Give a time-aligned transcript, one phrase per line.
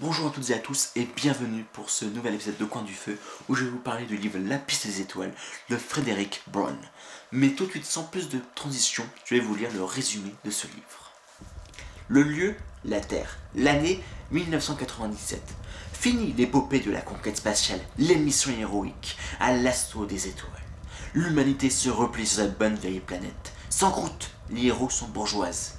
[0.00, 2.94] Bonjour à toutes et à tous et bienvenue pour ce nouvel épisode de Coin du
[2.94, 3.18] Feu
[3.50, 5.34] où je vais vous parler du livre La piste des étoiles
[5.68, 6.74] de Frédéric Brown.
[7.32, 10.50] Mais tout de suite, sans plus de transition, je vais vous lire le résumé de
[10.50, 11.12] ce livre.
[12.08, 13.36] Le lieu, la Terre.
[13.54, 15.42] L'année 1997.
[15.92, 20.50] Fini l'épopée de la conquête spatiale, l'émission héroïque à l'assaut des étoiles.
[21.12, 23.52] L'humanité se replie sur cette bonne vieille planète.
[23.68, 25.74] Sans croûte, les héros sont bourgeoises.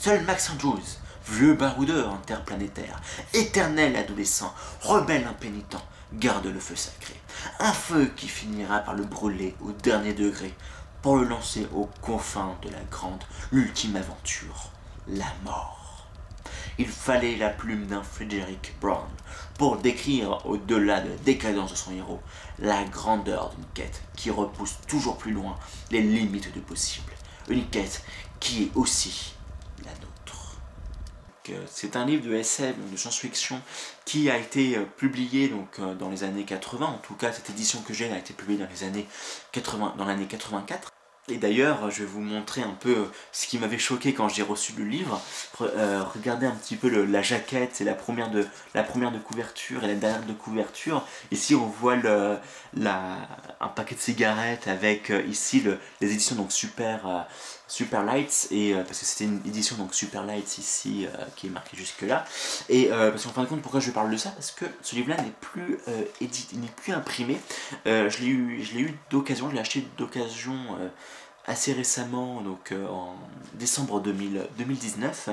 [0.00, 0.82] Seul Max Andrews,
[1.26, 3.00] vieux baroudeur interplanétaire,
[3.34, 5.76] éternel adolescent, rebelle impénitent,
[6.14, 7.14] garde le feu sacré.
[7.58, 10.54] Un feu qui finira par le brûler au dernier degré,
[11.02, 14.70] pour le lancer aux confins de la grande, l'ultime aventure,
[15.08, 16.06] la mort.
[16.78, 19.08] Il fallait la plume d'un Frederick Brown
[19.58, 22.20] pour décrire, au-delà de la décadence de son héros,
[22.58, 25.58] la grandeur d'une quête qui repousse toujours plus loin
[25.90, 27.12] les limites du possible.
[27.48, 28.02] Une quête
[28.38, 29.34] qui est aussi
[29.84, 30.09] la nôtre.
[31.66, 33.60] C'est un livre de SF, de science-fiction,
[34.04, 36.86] qui a été euh, publié donc, euh, dans les années 80.
[36.86, 39.06] En tout cas, cette édition que j'ai a été publiée dans les années
[39.52, 40.92] 80, dans l'année 84.
[41.30, 44.72] Et d'ailleurs, je vais vous montrer un peu ce qui m'avait choqué quand j'ai reçu
[44.76, 45.20] le livre.
[45.58, 49.18] Re- euh, regardez un petit peu la jaquette, c'est la première de la première de
[49.18, 51.06] couverture et la dernière de couverture.
[51.30, 57.06] Ici, on voit un paquet de cigarettes avec euh, ici le- les éditions donc super
[57.06, 57.20] euh,
[57.68, 61.06] super lights et parce que c'était une édition donc super lights ici
[61.36, 62.24] qui est marquée jusque là.
[62.68, 64.30] Et parce qu'en fin de compte, pourquoi je parle de ça?
[64.30, 65.78] Parce que ce livre-là n'est plus
[66.20, 67.40] édité, n'est plus imprimé.
[67.86, 70.56] Je l'ai eu, eu d'occasion, je l'ai acheté d'occasion
[71.50, 73.16] assez récemment, donc euh, en
[73.54, 75.30] décembre 2000 2019,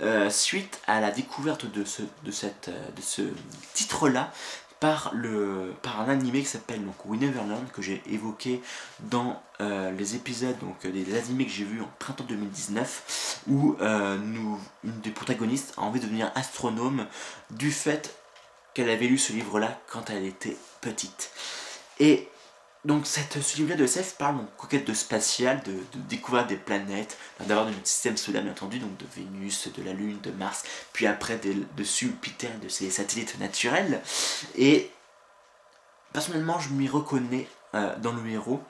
[0.00, 3.22] euh, suite à la découverte de ce, de cette, euh, de ce
[3.74, 4.32] titre-là
[4.78, 5.12] par,
[5.82, 7.20] par un animé qui s'appelle donc We
[7.70, 8.62] que j'ai évoqué
[9.00, 14.58] dans les épisodes donc des animés que j'ai vus en printemps 2019, où une
[15.02, 17.04] des protagonistes a envie de devenir astronome
[17.50, 18.16] du fait
[18.72, 21.30] qu'elle avait lu ce livre-là quand elle était petite.
[21.98, 22.30] Et
[22.84, 27.66] donc cette, ce de SF parle donc conquête de spatial, de, de des planètes, d'avoir
[27.66, 31.36] notre système solaire bien entendu, donc de Vénus, de la Lune, de Mars, puis après
[31.36, 34.00] de, de Jupiter, de ses satellites naturels.
[34.56, 34.90] Et
[36.12, 38.62] personnellement, je m'y reconnais euh, dans le héros,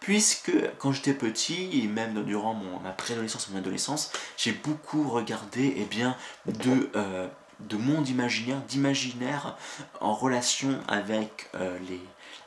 [0.00, 5.08] puisque quand j'étais petit, et même durant mon, ma préadolescence et mon adolescence, j'ai beaucoup
[5.08, 6.14] regardé eh bien,
[6.46, 7.26] de, euh,
[7.60, 9.56] de monde imaginaire, d'imaginaire
[10.00, 12.00] en relation avec euh, les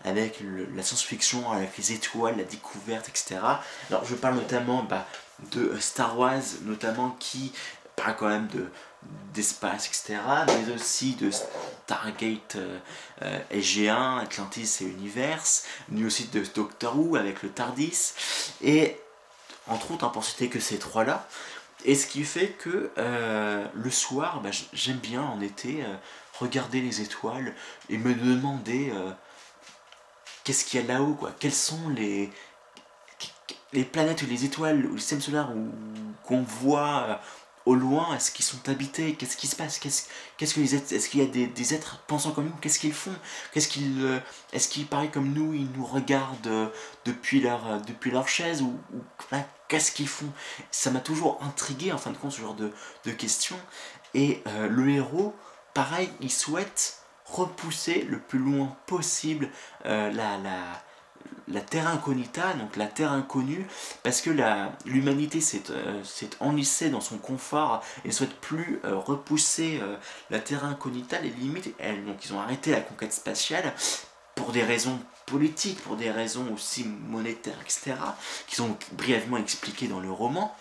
[0.04, 0.42] avec
[0.76, 3.40] la science-fiction, avec les étoiles, la découverte, etc.
[3.90, 5.08] Alors je parle notamment bah,
[5.52, 7.54] de euh, Star Wars, notamment qui
[7.96, 8.68] parle quand même de
[9.34, 10.20] d'espace, etc.
[10.48, 12.80] Mais aussi de Stargate euh,
[13.24, 18.14] euh, SG1, Atlantis et Universe, mais aussi de Doctor Who avec le TARDIS,
[18.62, 18.98] et
[19.68, 21.28] entre autres, hein, pour citer que ces trois-là.
[21.86, 25.84] Et ce qui fait que euh, le soir, bah, j'aime bien en été
[26.40, 27.54] regarder les étoiles
[27.90, 28.94] et me demander
[30.44, 31.32] qu'est-ce qu'il y a là-haut, quoi?
[31.40, 32.30] Quelles sont les,
[33.74, 35.52] les planètes ou les étoiles ou le système solaire
[36.26, 37.16] qu'on voit euh,
[37.66, 39.16] au loin, est-ce qu'ils sont habités?
[39.16, 39.80] Qu'est-ce qui se passe?
[39.80, 42.56] Qu'est-ce qu'est-ce que Est-ce qu'il y a des, êtres pensant comme nous?
[42.62, 43.16] Qu'est-ce qu'ils font?
[43.54, 44.20] Qu'est-ce qu'ils euh,
[44.52, 46.68] Est-ce qu'ils pareil comme nous Ils nous regardent euh,
[47.06, 48.78] depuis leur depuis leur chaise ou,
[49.70, 50.30] qu'est-ce qu'ils font?
[50.72, 52.72] Ça m'a toujours intrigué en fin de compte ce genre de,
[53.06, 53.60] de questions.
[54.14, 55.34] Et le héros,
[55.74, 57.03] pareil, il souhaite
[57.34, 59.50] repousser le plus loin possible
[59.86, 60.60] euh, la, la,
[61.48, 63.66] la terre incognita, donc la terre inconnue,
[64.04, 64.30] parce que
[64.86, 66.02] l'humanité s'est euh,
[66.40, 69.96] enlissée dans son confort et ne souhaite plus euh, repousser euh,
[70.30, 71.74] la terre incognita, les limites.
[71.80, 73.74] Elles, donc ils ont arrêté la conquête spatiale
[74.36, 77.96] pour des raisons politiques, pour des raisons aussi monétaires, etc.,
[78.48, 80.56] qui sont brièvement expliquées dans le roman.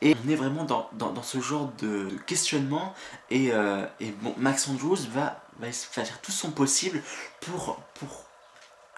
[0.00, 2.94] Et on est vraiment dans, dans, ce genre de, questionnement
[3.30, 7.02] et, euh, et bon, Max Andrews va, va, faire tout son possible
[7.40, 8.24] pour, pour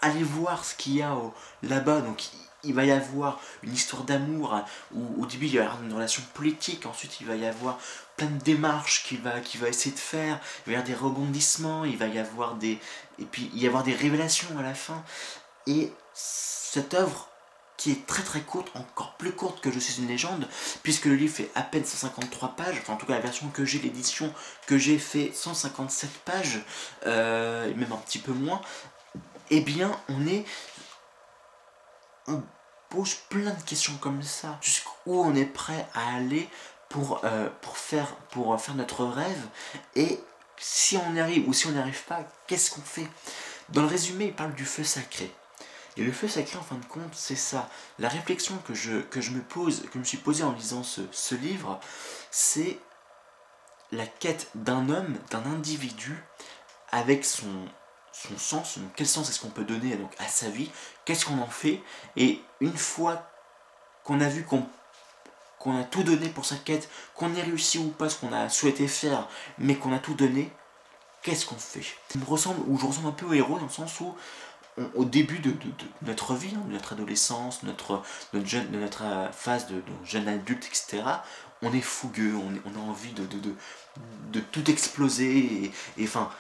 [0.00, 1.16] aller voir ce qu'il y a
[1.62, 2.00] là-bas.
[2.00, 2.28] Donc
[2.65, 5.82] il, va y avoir une histoire d'amour hein, où au début il va y avoir
[5.82, 7.78] une relation politique, ensuite il va y avoir
[8.16, 10.94] plein de démarches qu'il va, qu'il va essayer de faire, il va y avoir des
[10.94, 12.79] rebondissements, il va y avoir des...
[13.19, 15.02] et puis il va y avoir des révélations à la fin.
[15.67, 17.29] Et cette œuvre
[17.76, 20.49] qui est très très courte, encore plus courte que Je suis une légende,
[20.82, 23.64] puisque le livre fait à peine 153 pages, enfin en tout cas la version que
[23.64, 24.32] j'ai, l'édition
[24.67, 26.61] que j'ai fait 157 pages,
[27.06, 28.61] euh, même un petit peu moins,
[29.50, 30.44] eh bien on est...
[32.28, 32.43] On
[32.88, 36.49] pose plein de questions comme ça, jusqu'où on est prêt à aller
[36.88, 39.46] pour, euh, faire, pour faire notre rêve,
[39.94, 40.20] et
[40.58, 43.06] si on y arrive ou si on n'y arrive pas, qu'est-ce qu'on fait?
[43.69, 45.31] Dans le résumé, il parle du feu sacré.
[45.96, 47.69] Et le feu sacré, en fin de compte, c'est ça.
[47.98, 51.81] La réflexion que je, me pose, que je me suis posée en lisant ce, livre,
[52.31, 52.78] c'est
[53.93, 56.22] la quête d'un homme, d'un individu,
[56.90, 57.66] avec son,
[58.12, 60.70] son sens, quel sens est-ce qu'on peut donner à sa vie,
[61.04, 61.81] qu'est-ce qu'on en fait,
[62.16, 63.31] et une fois
[64.04, 64.66] qu'on a vu qu'on
[65.58, 68.48] qu'on a tout donné pour sa quête, qu'on ait réussi ou pas ce qu'on a
[68.48, 69.26] souhaité faire,
[69.58, 70.52] mais qu'on a tout donné,
[71.22, 71.82] qu'est-ce qu'on fait?
[72.12, 74.14] Je me ressemble, ou je ressemble un peu au héros dans le sens où
[74.94, 75.52] au début de,
[76.02, 78.02] notre vie, hein, de notre adolescence, notre,
[78.32, 81.02] notre, jeune, de notre euh, phase de, jeune adulte, etc.,
[81.62, 86.31] on est fougueux, on, on a envie de, tout exploser et enfin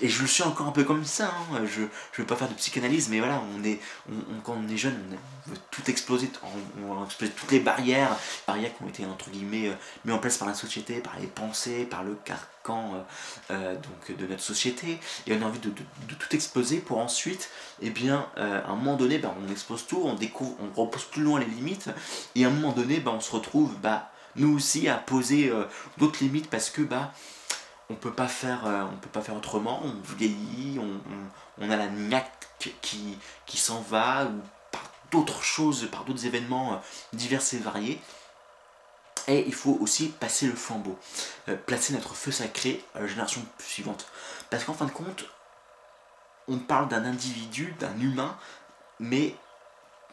[0.00, 1.64] et je le suis encore un peu comme ça hein.
[1.66, 1.86] je ne
[2.16, 3.78] veux pas faire de psychanalyse mais voilà on est
[4.42, 4.98] quand on est jeune
[5.46, 6.30] on veut tout exploser
[6.82, 8.16] on, on exploser toutes les barrières
[8.46, 9.74] barrières qui ont été entre guillemets euh,
[10.04, 13.02] mises en place par la société par les pensées par le carcan euh,
[13.50, 17.50] euh, donc de notre société et on a envie de, tout exploser pour ensuite
[17.82, 21.22] eh bien à un moment donné bah, on explose tout on découvre on repousse plus
[21.22, 21.90] loin les limites
[22.34, 25.64] et à un moment donné bah, on se retrouve bah nous aussi à poser euh,
[25.98, 27.12] d'autres limites parce que bah
[27.88, 31.88] on peut pas faire euh, on peut pas faire autrement on vieillit on, a la
[31.88, 32.32] niaque
[32.80, 34.40] qui, qui s'en va ou
[34.72, 36.76] par d'autres choses par d'autres événements euh,
[37.12, 38.00] divers et variés.
[39.28, 40.96] Et il faut aussi passer le flambeau
[41.66, 44.06] placer notre feu sacré à la génération suivante.
[44.50, 45.24] Parce qu'en fin de compte
[46.46, 48.36] on parle d'un individu d'un humain
[49.00, 49.34] mais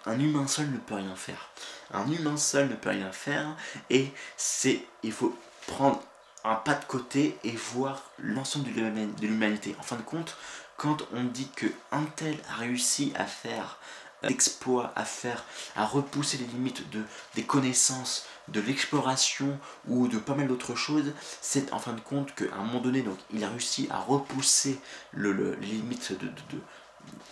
[0.06, 1.50] un humain seul ne peut rien faire.
[1.94, 3.56] Un humain seul ne peut rien faire
[3.90, 6.02] et c'est il faut prendre
[6.44, 9.76] un pas de côté et voir l'ensemble de l'humanité.
[9.80, 10.36] En fin de compte,
[10.78, 13.80] quand on dit que un tel a réussi à faire
[14.24, 15.44] l'exploit, à faire,
[15.76, 17.02] à repousser les limites de,
[17.36, 22.34] des connaissances, de l'exploration ou de pas mal d'autres choses, c'est en fin de compte
[22.36, 24.80] qu'à un moment donné, donc, il a réussi à repousser
[25.12, 26.30] le, les limites de,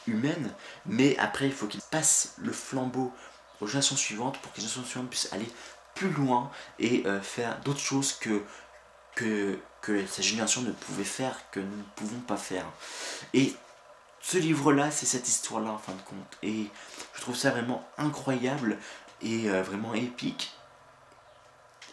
[0.08, 0.54] humaine,
[0.86, 3.14] mais après il faut qu'il passe le flambeau
[3.60, 5.48] aux générations suivantes pour que les générations suivantes puissent aller
[5.96, 8.42] plus loin et euh, faire d'autres choses que,
[9.16, 12.66] que, que sa génération ne pouvait faire, que nous ne pouvons pas faire.
[13.34, 13.54] Et
[14.22, 16.38] ce livre-là, c'est cette histoire-là en fin de compte.
[16.44, 16.68] Et
[17.14, 18.78] je trouve ça vraiment incroyable
[19.22, 20.54] et euh, vraiment épique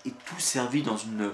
[0.05, 1.33] et tout servi dans une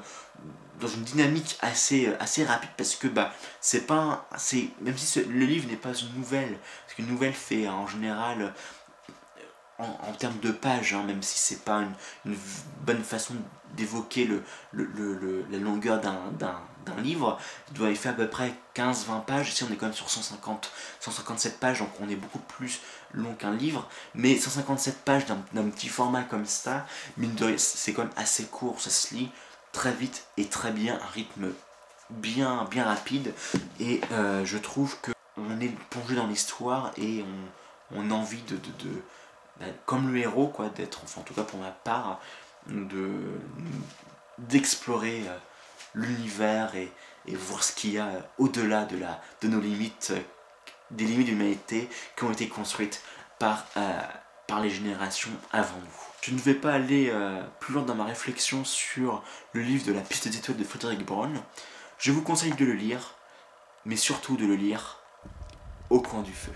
[0.81, 5.46] dans une dynamique assez assez rapide parce que bah c'est pas c'est même si le
[5.46, 8.52] livre n'est pas une nouvelle parce qu'une nouvelle fait en général
[9.78, 11.82] en, termes de pages, hein, même si c'est pas
[12.25, 12.37] une,
[12.82, 13.34] bonne façon
[13.76, 16.60] d'évoquer le, le, la longueur d'un
[16.98, 17.38] livre,
[17.69, 20.10] il doit y faire à peu près 15-20 pages, ici on est quand même sur
[20.10, 20.70] 150,
[21.00, 22.81] 157 pages, donc on est beaucoup plus
[23.12, 26.86] long qu'un livre, mais 157 pages d'un petit format comme ça,
[27.56, 29.31] c'est quand même assez court, ça se lit
[29.72, 31.52] très vite et très bien, un rythme
[32.10, 33.32] bien, bien rapide,
[33.81, 37.25] et euh, je trouve que on est plongé dans l'histoire et
[37.92, 38.56] on, a envie de
[39.58, 42.20] bah, comme le héros, quoi, d'être, enfin en tout cas pour ma part,
[42.69, 43.38] de
[44.38, 45.38] d'explorer euh,
[45.94, 46.93] l'univers et,
[47.26, 50.20] voir ce qu'il y a au-delà de, la, de nos limites, euh,
[50.91, 53.02] des limites de l'humanité qui ont été construites
[53.38, 54.00] par, euh,
[54.46, 56.20] par les générations avant nous.
[56.20, 57.12] Je ne vais pas aller
[57.61, 61.05] plus loin dans ma réflexion sur le livre de la piste des étoiles de Frédéric
[61.05, 61.38] Brown.
[61.99, 63.14] Je vous conseille de le lire,
[63.85, 65.00] mais surtout de le lire
[65.91, 66.52] au coin du feu.